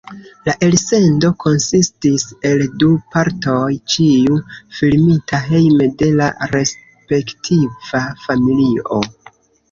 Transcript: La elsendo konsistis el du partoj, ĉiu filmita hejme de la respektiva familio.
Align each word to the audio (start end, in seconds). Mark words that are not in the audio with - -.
La 0.47 0.53
elsendo 0.65 1.29
konsistis 1.43 2.23
el 2.51 2.63
du 2.83 2.87
partoj, 3.15 3.67
ĉiu 3.95 4.37
filmita 4.77 5.41
hejme 5.49 5.89
de 5.99 6.09
la 6.21 6.31
respektiva 6.55 8.01
familio. 8.23 8.99